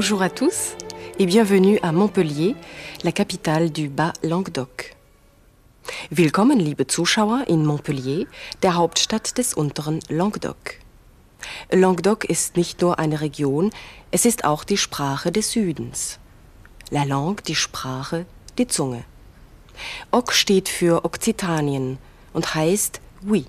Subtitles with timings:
[0.00, 0.76] Bonjour à tous
[1.18, 2.56] et bienvenue à Montpellier,
[3.04, 4.96] la capitale du Bas-Languedoc.
[6.10, 8.26] Willkommen, liebe Zuschauer, in Montpellier,
[8.62, 10.78] der Hauptstadt des unteren Languedoc.
[11.70, 13.72] Languedoc ist nicht nur eine Region,
[14.10, 16.18] es ist auch die Sprache des Südens.
[16.88, 18.24] La langue, die Sprache,
[18.56, 19.04] die Zunge.
[20.12, 21.98] Oc steht für Okzitanien
[22.32, 23.44] und heißt oui,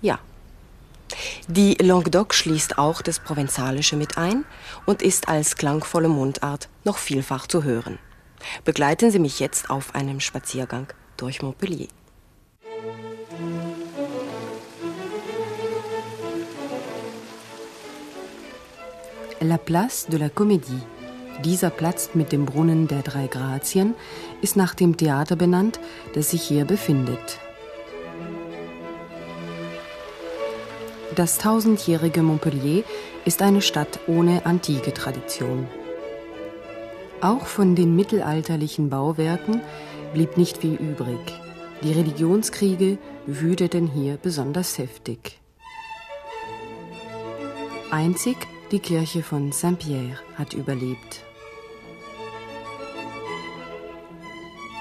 [0.00, 0.20] ja.
[1.48, 4.44] Die Languedoc schließt auch das Provenzalische mit ein
[4.86, 7.98] und ist als klangvolle Mundart noch vielfach zu hören.
[8.64, 11.88] Begleiten Sie mich jetzt auf einem Spaziergang durch Montpellier.
[19.40, 20.80] La Place de la Comédie.
[21.44, 23.94] Dieser Platz mit dem Brunnen der drei Grazien
[24.40, 25.80] ist nach dem Theater benannt,
[26.14, 27.40] das sich hier befindet.
[31.14, 32.84] Das tausendjährige Montpellier
[33.26, 35.66] ist eine Stadt ohne antike Tradition.
[37.20, 39.60] Auch von den mittelalterlichen Bauwerken
[40.14, 41.20] blieb nicht viel übrig.
[41.82, 42.96] Die Religionskriege
[43.26, 45.38] wüteten hier besonders heftig.
[47.90, 48.36] Einzig
[48.70, 51.20] die Kirche von Saint-Pierre hat überlebt.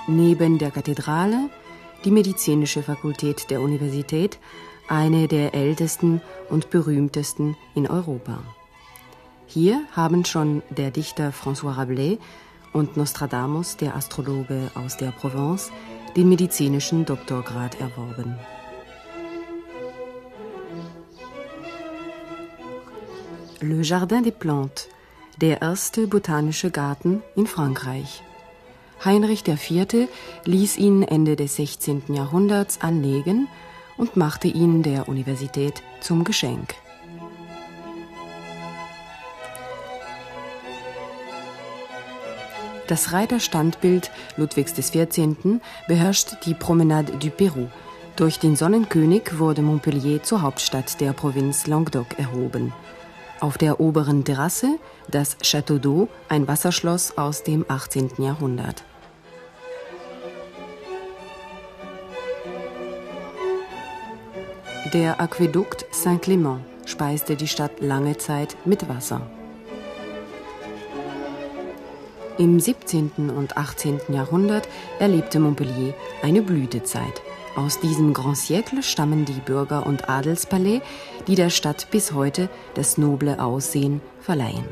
[0.08, 1.50] Neben der Kathedrale
[2.06, 4.40] die medizinische Fakultät der Universität,
[4.92, 8.44] eine der ältesten und berühmtesten in Europa.
[9.48, 12.18] Hier haben schon der Dichter François Rabelais
[12.74, 15.72] und Nostradamus, der Astrologe aus der Provence,
[16.18, 18.38] den medizinischen Doktorgrad erworben.
[23.62, 24.90] Le Jardin des Plantes,
[25.40, 28.24] der erste botanische Garten in Frankreich.
[29.06, 30.10] Heinrich IV.
[30.44, 32.14] ließ ihn Ende des 16.
[32.14, 33.48] Jahrhunderts anlegen
[33.98, 36.76] und machte ihn der Universität zum Geschenk.
[42.88, 45.62] Das Reiterstandbild Ludwigs XIV.
[45.88, 47.68] beherrscht die Promenade du Pérou.
[48.18, 52.74] Durch den Sonnenkönig wurde Montpellier zur Hauptstadt der Provinz Languedoc erhoben.
[53.40, 54.78] Auf der oberen Terrasse
[55.08, 58.12] das Château d'Eau, ein Wasserschloss aus dem 18.
[58.18, 58.84] Jahrhundert.
[64.94, 69.22] Der Aquädukt Saint-Clément speiste die Stadt lange Zeit mit Wasser.
[72.38, 73.30] Im 17.
[73.30, 74.02] und 18.
[74.10, 74.68] Jahrhundert
[75.00, 77.22] erlebte Montpellier eine Blütezeit.
[77.56, 80.82] Aus diesem Grand Siècle stammen die Bürger- und Adelspalais,
[81.26, 84.66] die der Stadt bis heute das noble Aussehen verleihen.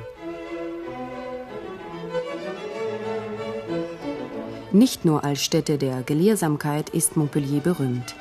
[4.74, 8.16] Nicht nur als Stätte der Gelehrsamkeit ist Montpellier berühmt.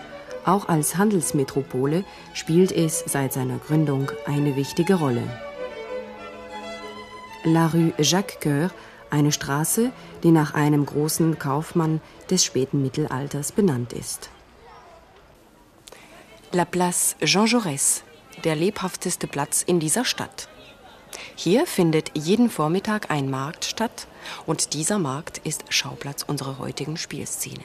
[0.48, 5.22] Auch als Handelsmetropole spielt es seit seiner Gründung eine wichtige Rolle.
[7.44, 8.70] La rue Jacques Coeur,
[9.10, 9.92] eine Straße,
[10.22, 12.00] die nach einem großen Kaufmann
[12.30, 14.30] des späten Mittelalters benannt ist.
[16.52, 18.00] La Place Jean Jaurès,
[18.42, 20.48] der lebhafteste Platz in dieser Stadt.
[21.36, 24.06] Hier findet jeden Vormittag ein Markt statt
[24.46, 27.64] und dieser Markt ist Schauplatz unserer heutigen Spielszene.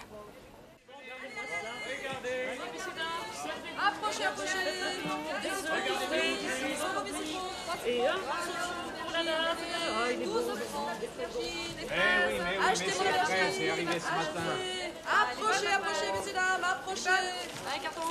[15.06, 17.10] Approchez, approchez, messieurs, dames, approchez.
[17.10, 18.02] Un carton.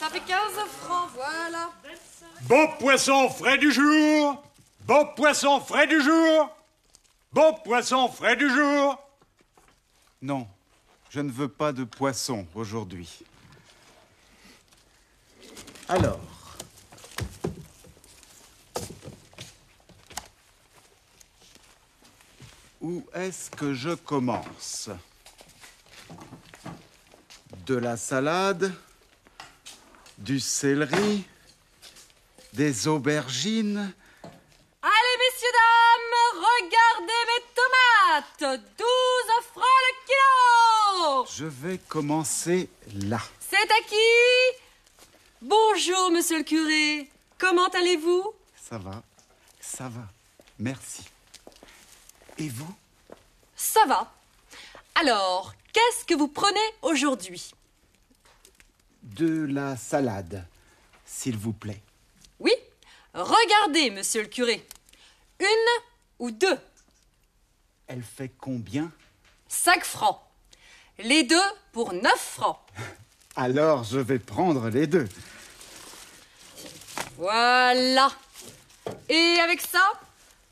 [0.00, 0.38] Ça fait 15
[0.80, 1.70] francs, voilà.
[2.42, 4.42] Beau poisson frais du jour
[4.86, 6.50] Beau poisson frais du jour
[7.32, 8.98] Beau poisson frais du jour
[10.22, 10.46] Non,
[11.10, 13.08] je ne veux pas de poisson aujourd'hui.
[15.88, 16.20] Alors.
[22.84, 24.90] Où est-ce que je commence?
[27.64, 28.74] De la salade,
[30.18, 31.24] du céleri,
[32.52, 33.90] des aubergines.
[34.82, 38.60] Allez, messieurs, dames, regardez mes tomates.
[38.76, 38.86] 12
[39.54, 41.26] francs le kilo.
[41.34, 43.22] Je vais commencer là.
[43.40, 44.60] C'est à qui?
[45.40, 47.10] Bonjour, monsieur le curé.
[47.38, 48.34] Comment allez-vous?
[48.62, 49.02] Ça va,
[49.58, 50.02] ça va.
[50.58, 51.13] Merci.
[52.38, 52.74] Et vous?
[53.56, 54.12] Ça va.
[54.94, 57.52] Alors, qu'est-ce que vous prenez aujourd'hui?
[59.02, 60.46] De la salade,
[61.04, 61.80] s'il vous plaît.
[62.40, 62.52] Oui
[63.12, 64.66] Regardez, monsieur le curé.
[65.38, 65.46] Une
[66.18, 66.58] ou deux?
[67.86, 68.90] Elle fait combien?
[69.48, 70.20] 5 francs.
[70.98, 71.36] Les deux
[71.72, 72.58] pour 9 francs.
[73.36, 75.08] Alors je vais prendre les deux.
[77.16, 78.10] Voilà.
[79.08, 79.92] Et avec ça,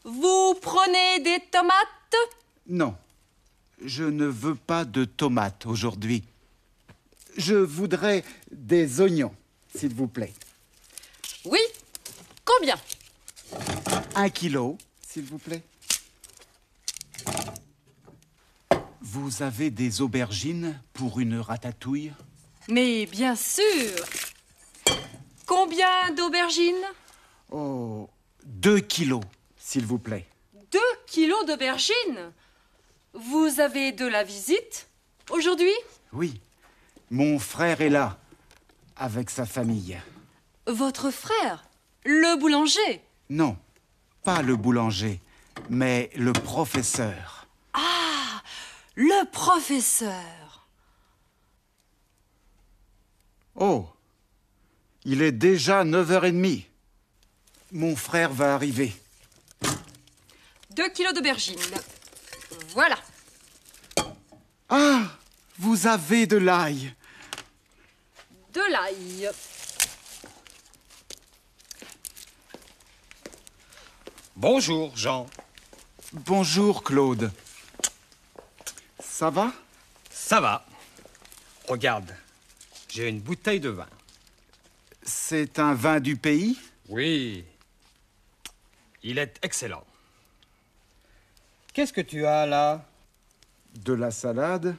[0.05, 2.17] vous prenez des tomates?
[2.67, 2.97] Non,
[3.85, 6.25] je ne veux pas de tomates aujourd'hui.
[7.37, 9.35] Je voudrais des oignons,
[9.77, 10.33] s'il vous plaît.
[11.45, 11.61] Oui.
[12.45, 12.77] Combien?
[14.15, 14.77] Un kilo,
[15.07, 15.63] s'il vous plaît.
[19.01, 22.13] Vous avez des aubergines pour une ratatouille?
[22.69, 23.91] Mais bien sûr.
[25.47, 26.75] Combien d'aubergines?
[27.51, 28.09] Oh,
[28.45, 29.23] deux kilos,
[29.73, 30.27] s'il vous plaît.
[30.71, 32.33] 2 kilos d'aubergines.
[33.15, 34.87] Vous avez de la visite
[35.31, 35.73] aujourd'hui?
[36.13, 36.43] Oui,
[37.11, 38.19] mon frère est là,
[38.97, 39.99] avec sa famille.
[40.67, 41.65] Votre frère,
[42.05, 43.03] le boulanger?
[43.31, 43.57] Non,
[44.25, 45.21] pas le boulanger,
[45.71, 47.47] mais le professeur.
[48.95, 50.69] Le professeur.
[53.55, 53.89] Oh,
[55.07, 56.67] il est déjà 9h30.
[57.73, 58.93] Mon frère va arriver.
[60.75, 61.61] 2 kilos d'aubergines.
[62.71, 62.99] Voilà.
[64.69, 65.03] Ah,
[65.59, 66.95] vous avez de l'ail.
[68.53, 69.31] De l'ail.
[74.37, 75.29] Bonjour, Jean.
[76.13, 77.31] Bonjour, Claude.
[78.99, 79.53] Ça va?
[80.11, 80.67] Ça va.
[81.69, 82.17] Regarde,
[82.89, 83.89] j'ai une bouteille de vin.
[85.03, 86.59] C'est un vin du pays?
[86.89, 87.45] Oui.
[89.03, 89.85] Il est excellent.
[91.73, 92.85] Qu'est-ce que tu as là?
[93.77, 94.77] De la salade,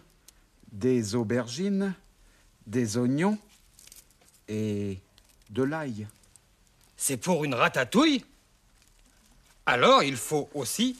[0.71, 1.95] des aubergines,
[2.67, 3.39] des oignons
[4.47, 4.99] et
[5.49, 6.07] de l'ail.
[6.95, 8.23] C'est pour une ratatouille?
[9.65, 10.95] Alors il faut aussi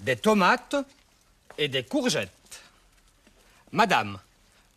[0.00, 0.76] des tomates
[1.58, 2.30] et des courgettes.
[3.72, 4.18] Madame,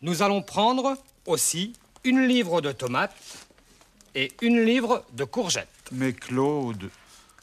[0.02, 1.72] nous allons prendre aussi
[2.04, 3.46] une livre de tomates
[4.14, 5.68] et une livre de courgettes.
[5.92, 6.90] Mais Claude,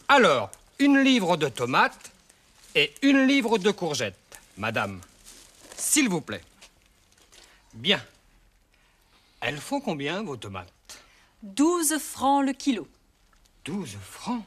[0.07, 2.11] Alors, une livre de tomates
[2.75, 5.01] et une livre de courgettes, madame.
[5.75, 6.43] S'il vous plaît.
[7.73, 8.03] Bien.
[9.41, 10.71] Elles font combien, vos tomates?
[11.43, 12.87] 12 francs le kilo.
[13.65, 14.43] 12 francs?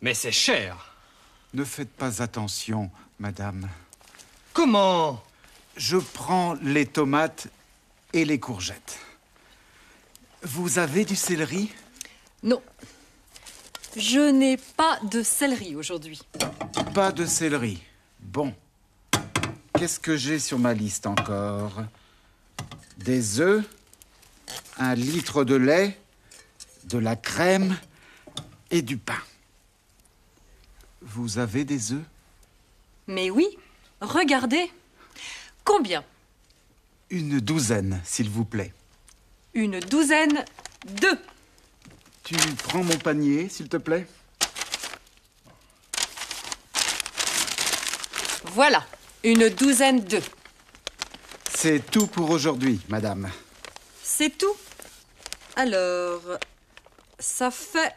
[0.00, 0.94] Mais c'est cher.
[1.54, 3.68] ne faites pas attention, madame.
[4.52, 5.22] Comment?
[5.76, 7.48] Je prends les tomates
[8.12, 8.98] et les courgettes.
[10.42, 11.72] Vous avez du céleri?
[12.42, 12.62] Non.
[13.96, 16.20] Je n'ai pas de céleri aujourd'hui.
[16.94, 17.82] Pas de céleri.
[18.20, 18.54] Bon.
[19.78, 21.82] Qu'est-ce que j'ai sur ma liste encore?
[22.98, 23.64] Des œufs,
[24.78, 25.98] un litre de lait,
[26.84, 27.76] de la crème
[28.70, 29.20] et du pain.
[31.02, 32.04] Vous avez des œufs?
[33.06, 33.46] Mais oui,
[34.00, 34.70] regardez.
[35.64, 36.04] Combien?
[37.10, 38.72] Une douzaine, s'il vous plaît.
[39.54, 40.44] Une douzaine
[41.00, 41.18] d'œufs.
[42.24, 42.34] Tu
[42.64, 44.06] prends mon panier, s'il te plaît
[48.44, 48.82] Voilà,
[49.22, 50.30] une douzaine d'œufs.
[51.54, 53.30] C'est tout pour aujourd'hui, madame.
[54.02, 54.56] C'est tout?
[55.56, 56.22] Alors,
[57.18, 57.94] ça fait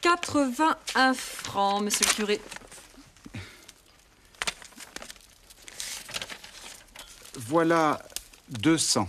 [0.00, 2.40] 81 francs, monsieur le curé.
[7.38, 8.02] Voilà
[8.48, 9.08] 200.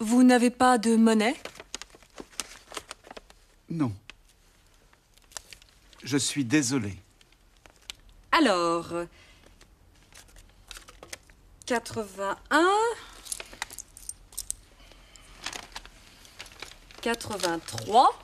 [0.00, 1.36] Vous n'avez pas de monnaie?
[3.70, 3.92] Non.
[6.02, 6.96] Je suis désolé.
[8.32, 8.92] Alors,
[11.66, 12.66] 81,
[17.00, 18.18] 83,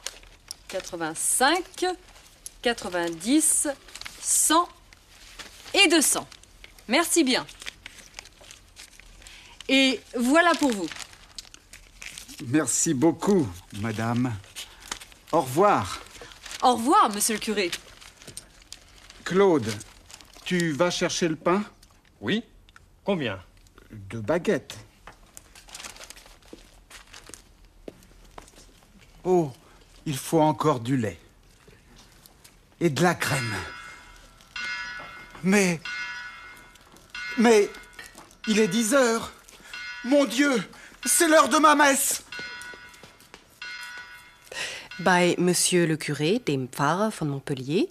[0.69, 1.87] 85,
[2.63, 3.69] 90,
[4.21, 4.69] 100
[5.75, 6.27] et 200.
[6.89, 7.47] Merci bien.
[9.69, 10.89] Et voilà pour vous.
[12.47, 13.47] Merci beaucoup,
[13.81, 14.33] madame.
[15.33, 16.01] Au revoir.
[16.63, 17.71] Au revoir, monsieur le curé.
[19.25, 19.67] Claude,
[20.45, 21.65] tu vas chercher le pain?
[22.21, 22.45] Oui
[23.05, 23.41] Combien?
[23.91, 24.79] Deux baguettes.
[29.25, 29.51] Oh,
[30.07, 31.19] il faut encore du lait.
[32.81, 33.55] Et de la crème.
[35.43, 35.81] Mais...
[37.39, 37.71] Mais...
[38.49, 39.33] Il est 10 heures.
[40.05, 40.63] Mon Dieu,
[41.05, 42.23] c'est l'heure de ma messe.
[44.99, 47.87] Bei Monsieur le Curé, dem Pfarrer von Montpellier,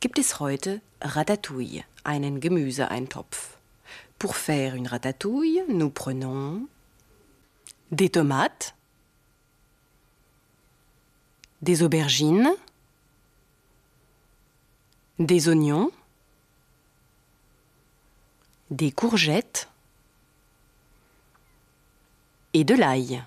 [0.00, 3.56] gibt es heute Ratatouille, einen Gemüseeintopf.
[4.18, 6.68] Pour faire une ratatouille, nous prenons
[7.90, 8.74] des tomates,
[11.62, 12.50] des aubergines,
[15.18, 15.90] des oignons,
[18.68, 19.68] des courgettes
[22.52, 23.24] et de l'ail.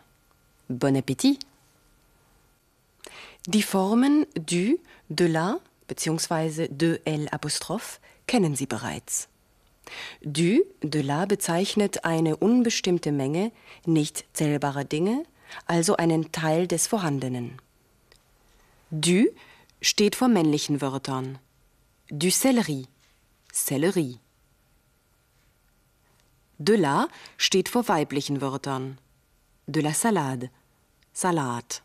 [0.69, 1.39] Bon appétit!
[3.47, 6.67] Die Formen du, de la bzw.
[6.67, 9.27] de l Apostroph kennen Sie bereits.
[10.21, 13.51] Du, de la bezeichnet eine unbestimmte Menge
[13.85, 15.25] nicht zählbarer Dinge,
[15.67, 17.61] also einen Teil des Vorhandenen.
[18.89, 19.27] Du
[19.79, 21.37] steht vor männlichen Wörtern.
[22.09, 22.87] Du Sellerie,
[23.53, 24.17] Sellerie.
[26.57, 28.97] De la steht vor weiblichen Wörtern.
[29.67, 30.49] De la salade,
[31.13, 31.84] Salat.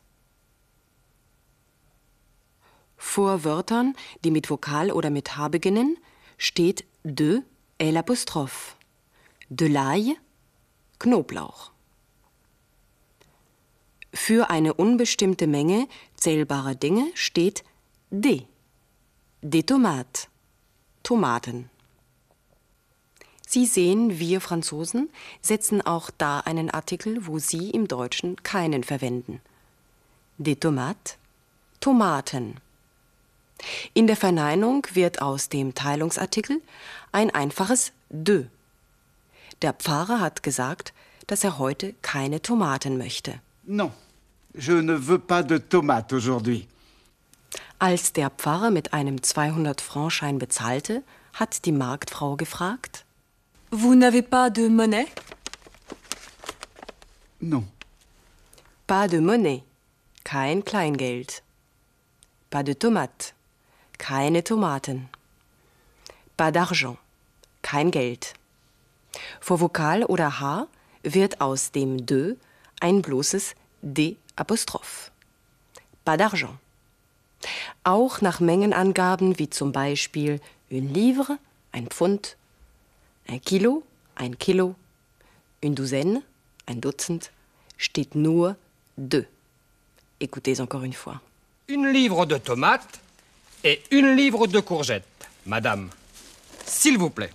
[3.02, 5.96] Vor Wörtern, die mit Vokal oder mit H beginnen,
[6.36, 7.40] steht de
[7.78, 8.76] L Apostroph.
[9.48, 10.16] De l'ail,
[10.98, 11.72] Knoblauch.
[14.12, 17.64] Für eine unbestimmte Menge zählbarer Dinge steht
[18.10, 18.42] de.
[19.40, 20.28] De Tomat,
[21.02, 21.70] Tomaten.
[23.48, 25.08] Sie sehen, wir Franzosen
[25.40, 29.40] setzen auch da einen Artikel, wo Sie im Deutschen keinen verwenden.
[30.36, 31.16] De Tomat,
[31.80, 32.60] Tomaten.
[33.94, 36.60] In der Verneinung wird aus dem Teilungsartikel
[37.12, 38.46] ein einfaches de.
[39.62, 40.92] Der Pfarrer hat gesagt,
[41.26, 43.40] dass er heute keine Tomaten möchte.
[43.64, 43.92] Non,
[44.54, 46.66] je ne veux pas de tomates aujourd'hui.
[47.78, 51.02] Als der Pfarrer mit einem 200-Franc-Schein bezahlte,
[51.32, 53.04] hat die Marktfrau gefragt:
[53.70, 55.06] Vous n'avez pas de monnaie
[57.40, 57.64] Non.
[58.86, 59.62] Pas de monnaie,
[60.24, 61.42] kein Kleingeld.
[62.50, 63.34] Pas de tomate,
[64.00, 65.08] keine Tomaten.
[66.36, 66.96] Pas d'argent,
[67.62, 68.34] kein Geld.
[69.40, 70.66] Vor Vokal oder H
[71.02, 72.36] wird aus dem de
[72.80, 75.12] ein bloßes d Apostroph.
[76.04, 76.56] Pas d'argent.
[77.84, 80.40] Auch nach Mengenangaben wie zum Beispiel
[80.70, 81.38] une livre,
[81.70, 82.36] ein Pfund,
[83.28, 83.82] ein Kilo,
[84.14, 84.74] ein Kilo,
[85.62, 86.22] une douzaine,
[86.66, 87.30] ein Dutzend,
[87.76, 88.56] steht nur
[88.96, 89.26] de.
[90.20, 91.20] Écoutez encore une fois.
[91.68, 93.00] Une livre de tomates
[93.64, 95.04] et une livre de courgettes,
[95.46, 95.90] madame.
[96.64, 97.32] S'il vous plaît.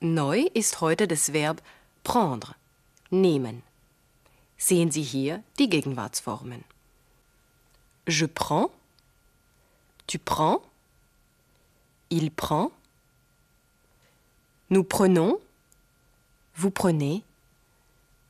[0.00, 1.60] Neu ist heute das Verb
[2.04, 2.54] prendre,
[3.10, 3.62] nehmen.
[4.56, 6.64] Sehen Sie hier die Gegenwartsformen.
[8.06, 8.70] Je prends,
[10.06, 10.62] tu prends,
[12.10, 12.72] il prend,
[14.70, 15.38] nous prenons,
[16.56, 17.22] vous prenez,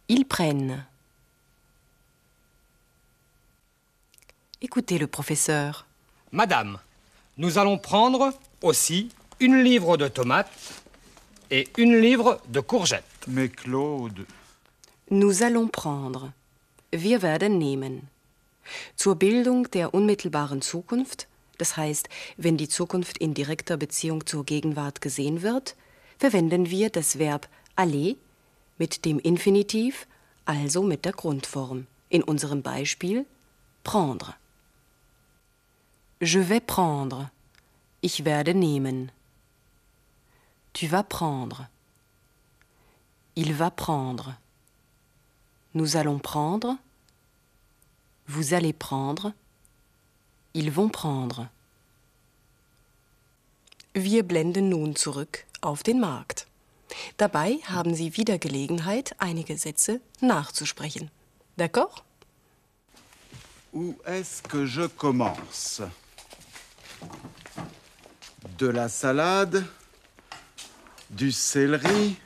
[0.09, 0.85] ils prennent.
[4.61, 5.88] Écoutez le professeur.
[6.33, 6.79] Madame,
[7.39, 10.83] nous allons prendre aussi une livre de tomates
[11.51, 13.05] et une livre de courgettes.
[13.27, 14.27] Mais Claude,
[15.11, 16.33] Nous allons prendre.
[16.93, 18.09] Wir werden nehmen.
[18.97, 25.01] Zur Bildung der unmittelbaren Zukunft, das heißt, wenn die Zukunft in direkter Beziehung zur Gegenwart
[25.01, 25.77] gesehen wird,
[26.19, 28.15] verwenden wir das Verb aller
[28.77, 30.07] mit dem Infinitiv,
[30.45, 31.87] also mit der Grundform.
[32.11, 33.25] In unserem Beispiel
[33.83, 34.35] prendre.
[36.21, 37.31] Je vais prendre.
[38.03, 39.11] Ich werde nehmen.
[40.73, 41.69] Tu vas prendre.
[43.35, 44.35] Il va prendre.
[45.75, 46.77] Nous allons prendre.
[48.27, 49.33] Vous allez prendre.
[50.55, 51.49] Ils vont prendre.
[53.95, 56.47] Wir blenden nun zurück auf den Markt.
[57.17, 61.11] Dabei haben Sie wieder Gelegenheit, einige Sätze nachzusprechen.
[61.57, 62.05] D'accord?
[63.73, 65.83] où est-ce que je commence?
[68.59, 69.65] De la salade,
[71.11, 72.17] du céleri,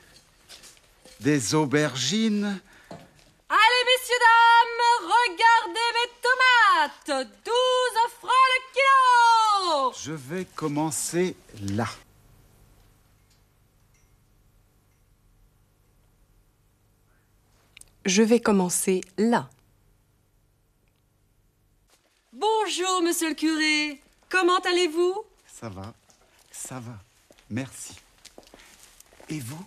[1.19, 2.59] des aubergines.
[3.49, 7.53] Allez, messieurs, dames, regardez mes tomates 12
[8.19, 11.87] francs le kilo Je vais commencer là.
[18.05, 19.49] Je vais commencer là.
[22.33, 24.01] Bonjour, monsieur le curé.
[24.33, 25.23] Comment allez-vous?
[25.45, 25.93] Ça va,
[26.51, 26.97] ça va.
[27.51, 27.93] Merci.
[29.29, 29.63] Et vous?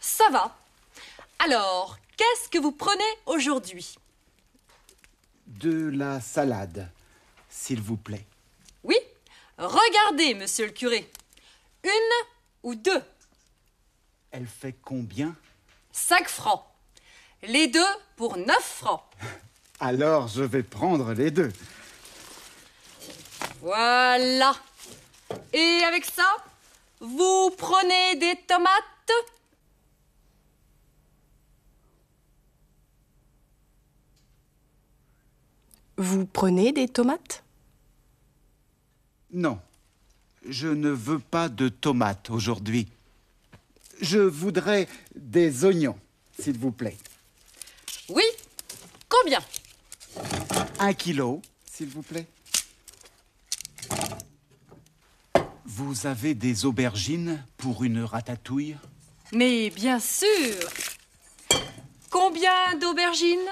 [0.00, 0.58] Ça va.
[1.38, 3.96] Alors, qu'est-ce que vous prenez aujourd'hui?
[5.46, 6.90] De la salade,
[7.48, 8.26] s'il vous plaît.
[8.82, 8.98] Oui
[9.56, 11.08] Regardez, monsieur le curé.
[11.84, 12.26] Une
[12.64, 13.02] ou deux?
[14.32, 15.32] Elle fait combien?
[15.92, 16.64] 5 francs.
[17.44, 19.04] Les deux pour 9 francs.
[19.78, 21.52] Alors je vais prendre les deux.
[23.60, 24.54] Voilà.
[25.52, 26.36] Et avec ça,
[27.00, 28.72] vous prenez des tomates
[35.98, 37.42] Vous prenez des tomates?
[39.32, 39.58] Non,
[40.46, 42.88] je ne veux pas de tomates aujourd'hui.
[44.00, 45.98] je voudrais des oignons,
[46.38, 46.96] s'il vous plaît.
[48.10, 48.24] Oui
[49.08, 49.40] Combien?
[50.78, 52.26] Un kilo, s'il vous plaît.
[55.76, 58.76] Vous avez des aubergines pour une ratatouille?
[59.30, 60.54] Mais bien sûr
[62.08, 63.50] Combien d'aubergines?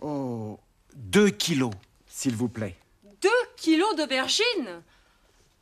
[0.00, 0.58] Oh,
[0.92, 1.70] deux kilos,
[2.08, 2.74] s'il vous plaît.
[3.22, 4.82] Deux kilos d'aubergines?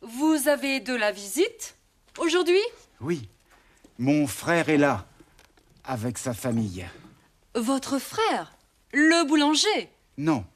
[0.00, 1.76] Vous avez de la visite
[2.18, 2.64] aujourd'hui?
[3.02, 3.28] Oui,
[3.98, 5.06] mon frère est là,
[5.84, 6.86] avec sa famille.
[7.54, 8.54] Votre frère
[8.94, 9.90] Le boulanger?
[10.16, 10.46] Non,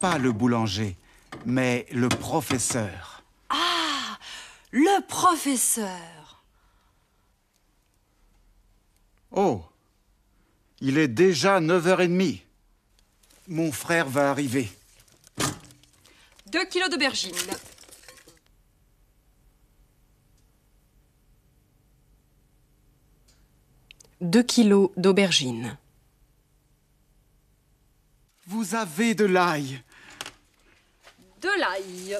[0.00, 0.96] pas le boulanger,
[1.44, 3.18] mais le professeur.
[4.70, 6.44] Le professeur
[9.30, 9.62] Oh,
[10.80, 12.40] il est déjà 9h30.
[13.48, 14.70] Mon frère va arriver.
[16.46, 17.34] Deux kilos d'aubergines.
[24.20, 25.78] Deux kilos d'aubergines.
[28.46, 29.82] Vous avez de l'ail.
[31.40, 32.18] De l'ail.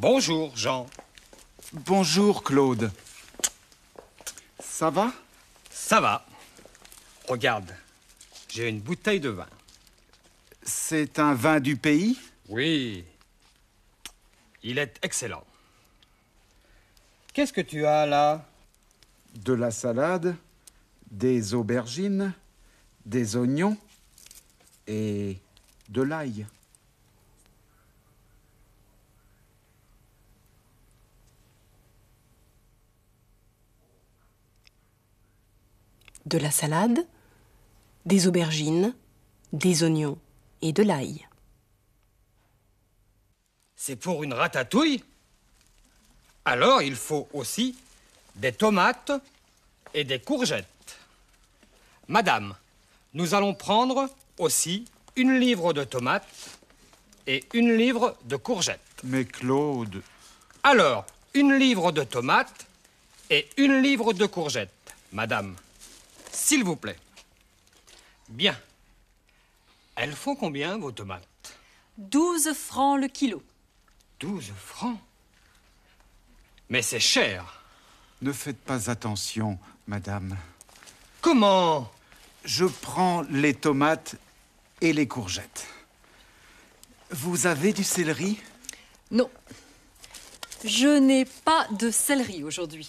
[0.00, 0.86] Bonjour, Jean.
[1.74, 2.90] Bonjour, Claude.
[4.58, 5.12] Ça va?
[5.70, 6.24] Ça va.
[7.28, 7.76] Regarde,
[8.48, 9.46] j'ai une bouteille de vin.
[10.62, 12.18] C'est un vin du pays?
[12.48, 13.04] Oui.
[14.62, 15.44] Il est excellent.
[17.34, 18.48] Qu'est-ce que tu as là?
[19.34, 20.34] De la salade,
[21.10, 22.32] des aubergines,
[23.04, 23.76] des oignons
[24.86, 25.38] et
[25.90, 26.46] de l'ail.
[36.30, 37.04] De la salade,
[38.06, 38.94] des aubergines,
[39.52, 40.16] des oignons
[40.62, 41.26] et de l'ail.
[43.74, 45.02] C'est pour une ratatouille
[46.44, 47.76] Alors il faut aussi
[48.36, 49.10] des tomates
[49.92, 50.66] et des courgettes.
[52.06, 52.54] Madame,
[53.14, 54.84] nous allons prendre aussi
[55.16, 56.58] une livre de tomates
[57.26, 58.80] et une livre de courgettes.
[59.02, 60.00] Mais Claude,
[60.62, 62.66] Alors, une livre de tomates
[63.30, 64.70] et une livre de courgettes,
[65.10, 65.56] madame.
[66.40, 66.96] S'il vous plaît.
[68.28, 68.58] Bien.
[69.94, 71.28] Elles font combien, vos tomates?
[71.98, 73.42] 12 francs le kilo.
[74.20, 74.98] 12 francs?
[76.70, 77.62] Mais c'est cher.
[78.22, 80.36] ne faites pas attention, madame.
[81.20, 81.92] Comment?
[82.44, 84.16] Je prends les tomates
[84.80, 85.66] et les courgettes.
[87.10, 88.40] Vous avez du céleri?
[89.10, 89.30] Non.
[90.64, 92.88] Je n'ai pas de céleri aujourd'hui.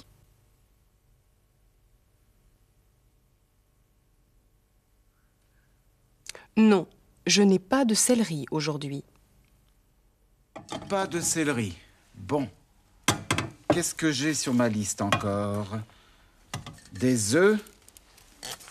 [6.58, 6.88] Non,
[7.26, 9.04] je n'ai pas de céleri aujourd'hui.
[10.90, 11.78] Pas de céleri.
[12.16, 12.50] Bon.
[13.74, 15.80] Qu'est-ce que j'ai sur ma liste encore?
[16.92, 17.60] Des œufs,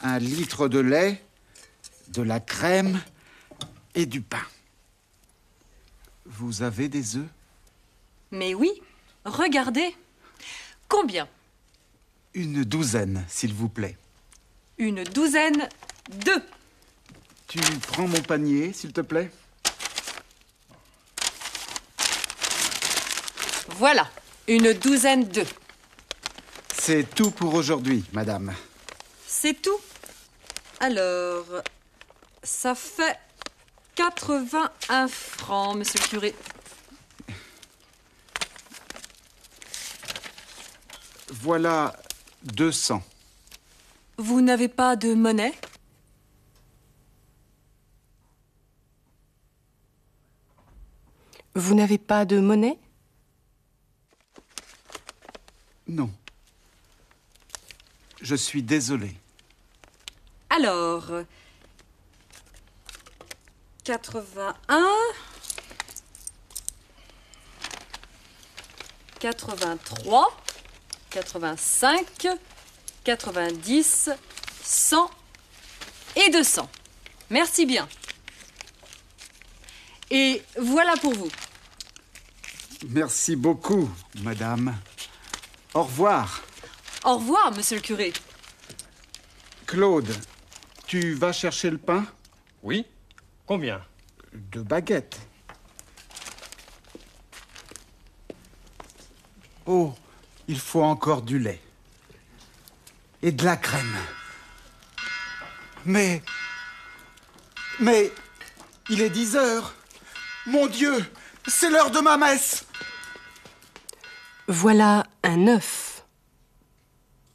[0.03, 1.23] un litre de lait,
[2.09, 3.01] de la crème
[3.95, 4.45] et du pain.
[6.27, 7.29] Vous avez des œufs?
[8.31, 8.71] Mais oui,
[9.25, 9.97] regardez.
[10.87, 11.29] Combien?
[12.35, 13.97] Une douzaine, s'il vous plaît.
[14.79, 15.69] Une douzaine
[16.25, 16.43] d'œufs.
[17.51, 17.59] Tu
[17.89, 19.29] prends mon panier, s'il te plaît
[23.71, 24.09] Voilà,
[24.47, 25.53] une douzaine d'œufs.
[26.79, 28.55] C'est tout pour aujourd'hui, madame.
[29.27, 29.81] C'est tout?
[30.79, 31.45] Alors,
[32.45, 33.19] ça fait
[33.97, 36.35] 81 francs, monsieur le curé.
[41.33, 41.97] Voilà
[42.45, 43.03] 200.
[44.19, 45.55] Vous n'avez pas de monnaie?
[51.61, 52.79] Vous n'avez pas de monnaie?
[55.87, 56.11] Non.
[58.23, 59.15] Je suis désolé.
[60.49, 61.11] Alors,
[63.85, 64.87] 81,
[69.19, 70.43] 83,
[71.11, 72.27] 85,
[73.05, 74.11] 90,
[74.63, 75.11] 100
[76.17, 76.71] et 200.
[77.29, 77.87] Merci bien.
[80.11, 81.29] Et voilà pour vous.
[82.89, 83.91] Merci beaucoup,
[84.23, 84.75] madame.
[85.75, 86.43] Au revoir.
[87.05, 88.13] Au revoir, monsieur le curé.
[89.67, 90.13] Claude,
[90.87, 92.05] tu vas chercher le pain?
[92.63, 92.87] Oui
[93.47, 93.81] Combien?
[94.33, 95.21] Deux baguettes.
[99.67, 99.95] Oh,
[100.49, 101.61] il faut encore du lait.
[103.23, 103.97] Et de la crème.
[105.85, 106.23] Mais...
[107.79, 108.13] Mais...
[108.89, 109.75] Il est 10 heures.
[110.47, 110.93] Mon Dieu,
[111.47, 112.65] c'est l'heure de ma messe.
[114.53, 116.05] Voilà un œuf.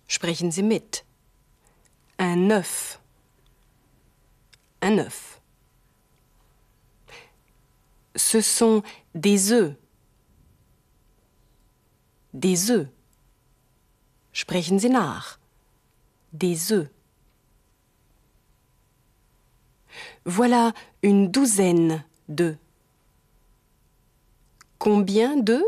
[0.05, 1.05] Sprechen Sie mit.
[2.19, 2.99] Un œuf.
[4.81, 5.39] Un œuf.
[8.17, 9.77] Ce sont des œufs.
[12.33, 12.89] Des œufs.
[14.33, 15.39] Sprechen Sie nach.
[16.33, 16.89] Des œufs.
[20.25, 22.57] Voilà une douzaine d'œufs.
[24.79, 25.63] Combien d'œufs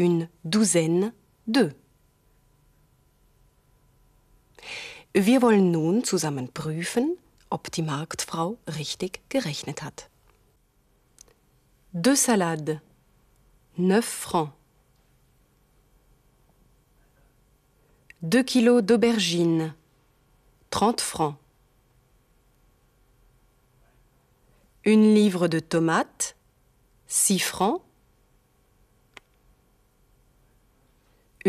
[0.00, 1.12] Une douzaine
[1.46, 1.74] d'œufs.
[5.12, 7.18] Wir wollen nun zusammen prüfen,
[7.50, 10.08] ob die Marktfrau richtig gerechnet hat.
[11.92, 12.78] Deux salades,
[13.76, 14.52] 9 francs.
[18.22, 19.74] 2 kilos d'aubergines,
[20.70, 21.36] 30 francs.
[24.82, 26.36] Une livre de tomates,
[27.06, 27.82] 6 francs.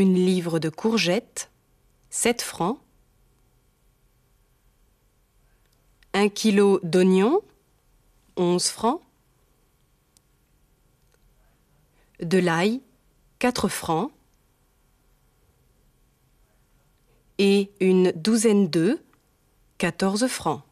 [0.01, 1.51] Une livre de courgettes,
[2.09, 2.79] 7 francs.
[6.13, 7.41] Un kilo d'oignons,
[8.35, 8.99] 11 francs.
[12.19, 12.81] De l'ail,
[13.37, 14.11] 4 francs.
[17.37, 18.99] Et une douzaine d'œufs,
[19.77, 20.63] 14 francs.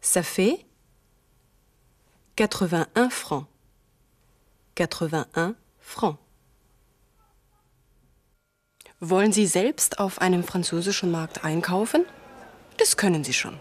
[0.00, 0.64] Ça fait
[2.36, 3.44] 81 francs.
[4.76, 6.16] 81 francs.
[9.06, 12.06] Wollen Sie selbst auf einem französischen Markt einkaufen?
[12.78, 13.60] Das können Sie schon.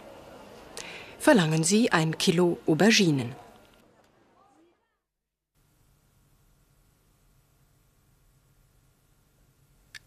[1.19, 3.35] Verlangen Sie ein Kilo Auberginen.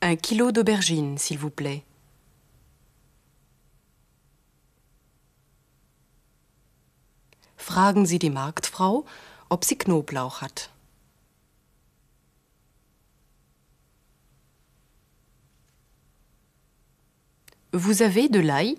[0.02, 1.82] Un kilo d'aubergines, s'il vous plaît.
[7.58, 9.04] Fragen Sie die Marktfrau,
[9.50, 10.70] ob sie Knoblauch hat.
[17.78, 18.78] Vous avez de l'ail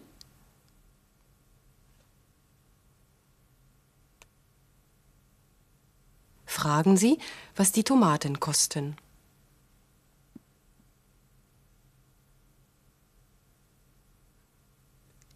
[6.47, 7.19] Fragen Sie,
[7.55, 8.95] was die Tomaten kosten.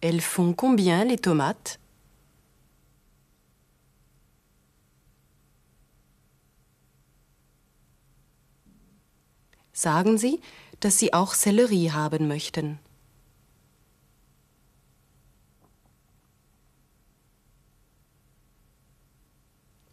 [0.02, 1.78] Elles font combien les tomates
[9.71, 10.41] Sagen Sie,
[10.80, 12.80] dass Sie auch Sellerie haben möchten.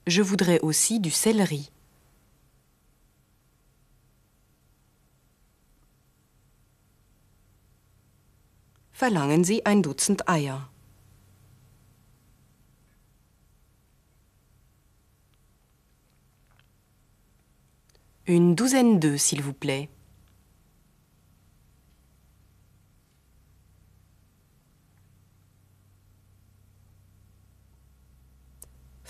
[0.08, 1.70] Je voudrais aussi du céleri.
[8.94, 10.56] Verlangen Sie ein Dutzend Eier.
[18.26, 19.90] Une douzaine d'œufs, s'il vous plaît.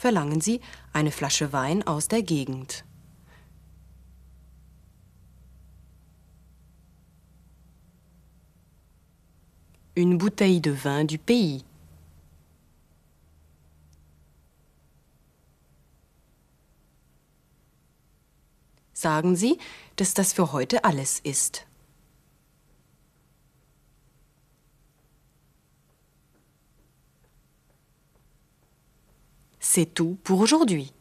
[0.08, 0.62] Verlangen Sie
[0.94, 2.82] eine Flasche Wein aus der Gegend.
[9.94, 11.62] Une bouteille de vin du pays.
[18.94, 19.58] Sagen Sie,
[19.96, 21.67] dass das für heute alles ist.
[29.78, 30.92] C'est tout pour aujourd'hui.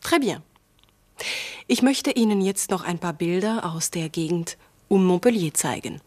[0.00, 0.42] Très bien.
[1.68, 6.00] Ich möchte Ihnen jetzt noch ein paar Bilder aus der Gegend um Montpellier zeigen.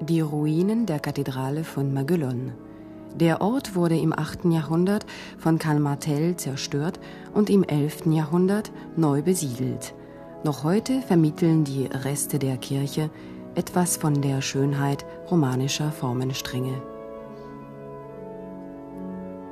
[0.00, 2.56] Die Ruinen der Kathedrale von Maguelone.
[3.16, 4.44] Der Ort wurde im 8.
[4.44, 5.06] Jahrhundert
[5.38, 7.00] von Karl Martel zerstört
[7.32, 8.06] und im 11.
[8.06, 9.92] Jahrhundert neu besiedelt.
[10.44, 13.10] Noch heute vermitteln die Reste der Kirche
[13.54, 16.82] etwas von der Schönheit romanischer Formenstränge.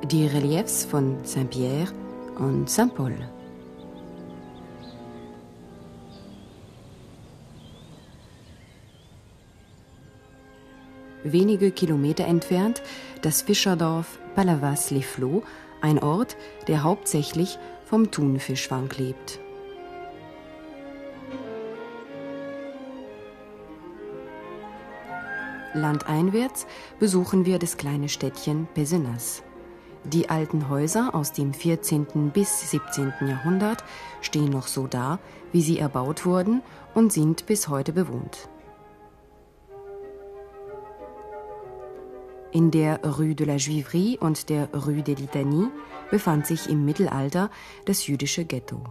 [0.05, 1.93] Die Reliefs von Saint-Pierre
[2.39, 3.15] und Saint-Paul.
[11.25, 12.83] Wenige Kilometer entfernt
[13.23, 15.47] das Fischerdorf Palavas-les-Flots,
[15.81, 16.37] ein Ort,
[16.67, 19.42] der hauptsächlich vom Thunfischfang lebt.
[25.75, 26.67] Landeinwärts
[26.99, 29.43] besuchen wir das kleine Städtchen Pezenas.
[30.05, 32.31] Die alten Häuser aus dem 14.
[32.33, 33.13] bis 17.
[33.27, 33.85] Jahrhundert
[34.21, 35.21] stehen noch so da,
[35.53, 36.63] wie sie erbaut wurden
[36.95, 38.49] und sind bis heute bewohnt.
[42.51, 45.69] In der Rue de la Juiverie und der Rue de Litanie
[46.11, 47.51] befand sich im Mittelalter
[47.87, 48.83] das jüdische Ghetto.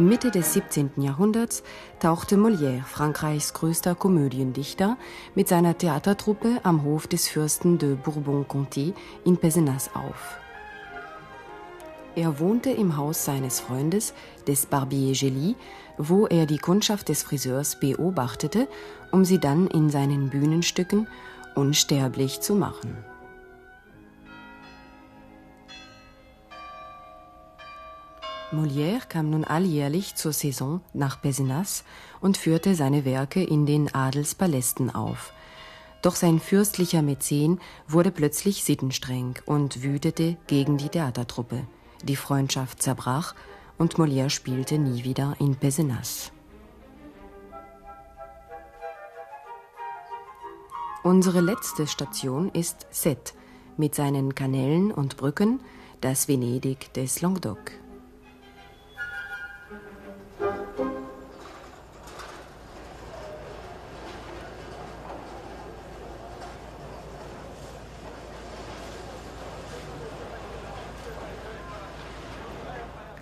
[0.00, 0.90] Mitte des 17.
[0.98, 1.64] Jahrhunderts
[1.98, 4.96] tauchte Molière, Frankreichs größter Komödiendichter,
[5.34, 10.38] mit seiner Theatertruppe am Hof des Fürsten de Bourbon-Conti in Pézenas auf.
[12.14, 14.14] Er wohnte im Haus seines Freundes,
[14.46, 15.56] des Barbier Gély,
[15.98, 18.68] wo er die Kundschaft des Friseurs beobachtete,
[19.10, 21.08] um sie dann in seinen Bühnenstücken
[21.54, 22.96] unsterblich zu machen.
[28.50, 31.84] Molière kam nun alljährlich zur Saison nach Pézenas
[32.20, 35.34] und führte seine Werke in den Adelspalästen auf.
[36.00, 41.66] Doch sein fürstlicher Mäzen wurde plötzlich sittenstreng und wütete gegen die Theatertruppe.
[42.02, 43.34] Die Freundschaft zerbrach
[43.76, 46.30] und Molière spielte nie wieder in Pézenas.
[51.02, 53.34] Unsere letzte Station ist Sète
[53.76, 55.60] mit seinen Kanälen und Brücken,
[56.00, 57.72] das Venedig des Languedoc.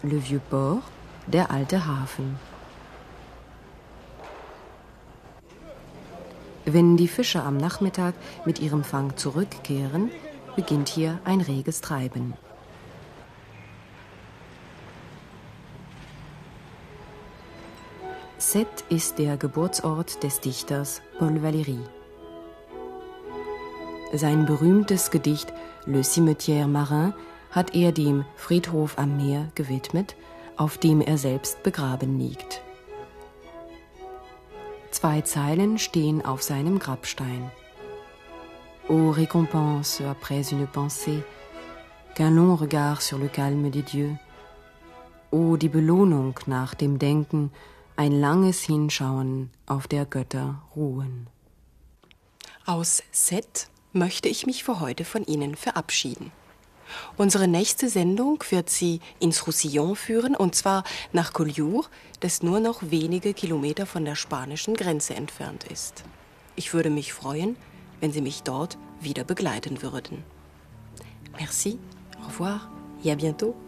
[0.09, 0.83] Le Vieux Port,
[1.27, 2.39] der alte Hafen.
[6.65, 8.15] Wenn die Fischer am Nachmittag
[8.45, 10.13] mit ihrem Fang zurückkehren,
[10.55, 12.35] beginnt hier ein reges Treiben.
[18.39, 21.81] Sète ist der Geburtsort des Dichters Paul Valéry.
[24.13, 25.53] Sein berühmtes Gedicht
[25.85, 27.13] Le Cimetière Marin
[27.57, 30.15] hat er dem Friedhof am Meer gewidmet,
[30.57, 32.61] auf dem er selbst begraben liegt.
[34.91, 37.51] Zwei Zeilen stehen auf seinem Grabstein.
[38.89, 41.23] Ô récompense après une pensée,
[42.15, 44.17] qu'un long regard sur le calme des dieux.
[45.31, 47.51] O die Belohnung nach dem Denken,
[47.97, 51.27] ein langes Hinschauen auf der Götter ruhen.
[52.67, 56.33] Aus Set möchte ich mich für heute von Ihnen verabschieden.
[57.17, 61.87] Unsere nächste Sendung wird Sie ins Roussillon führen, und zwar nach Collioure,
[62.21, 66.05] das nur noch wenige Kilometer von der spanischen Grenze entfernt ist.
[66.55, 67.57] Ich würde mich freuen,
[68.01, 70.25] wenn Sie mich dort wieder begleiten würden.
[71.39, 71.79] Merci,
[72.23, 72.71] au revoir
[73.05, 73.66] et à bientôt.